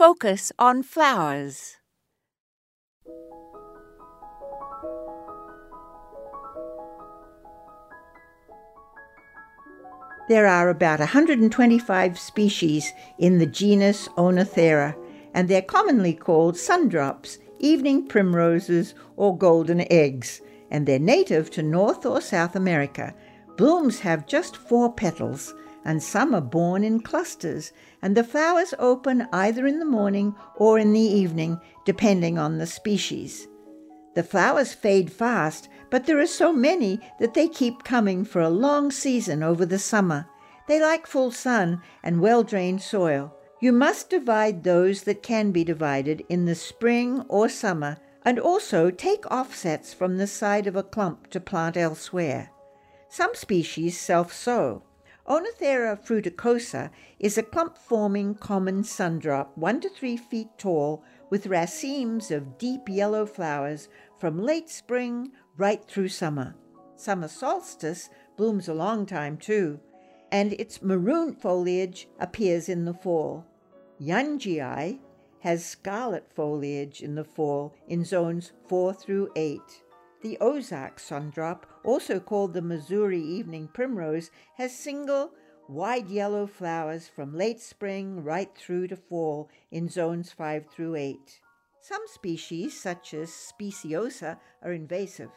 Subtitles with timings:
[0.00, 1.76] focus on flowers.
[10.30, 14.96] There are about 125 species in the genus Oenothera,
[15.34, 20.40] and they're commonly called sundrops, evening primroses, or golden eggs,
[20.70, 23.14] and they're native to North or South America.
[23.58, 25.52] Blooms have just four petals,
[25.84, 27.72] and some are born in clusters,
[28.02, 32.66] and the flowers open either in the morning or in the evening, depending on the
[32.66, 33.48] species.
[34.14, 38.50] The flowers fade fast, but there are so many that they keep coming for a
[38.50, 40.26] long season over the summer.
[40.68, 43.34] They like full sun and well drained soil.
[43.60, 48.90] You must divide those that can be divided in the spring or summer, and also
[48.90, 52.50] take offsets from the side of a clump to plant elsewhere.
[53.08, 54.82] Some species self sow.
[55.28, 62.30] Oenothera fruticosa is a clump forming common sundrop, one to three feet tall, with racemes
[62.30, 66.54] of deep yellow flowers from late spring right through summer.
[66.96, 69.78] Summer solstice blooms a long time too,
[70.32, 73.46] and its maroon foliage appears in the fall.
[74.00, 74.98] Youngii
[75.40, 79.60] has scarlet foliage in the fall in zones 4 through 8.
[80.22, 85.32] The Ozark sundrop, also called the Missouri evening primrose, has single
[85.66, 91.40] wide yellow flowers from late spring right through to fall in zones 5 through 8.
[91.80, 95.30] Some species, such as Speciosa, are invasive.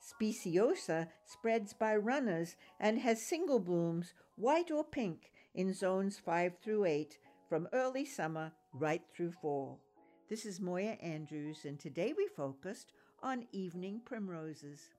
[0.00, 6.86] Speciosa spreads by runners and has single blooms, white or pink, in zones 5 through
[6.86, 7.18] 8
[7.50, 9.80] from early summer right through fall.
[10.30, 12.92] This is Moya Andrews, and today we focused
[13.24, 14.90] on evening primroses.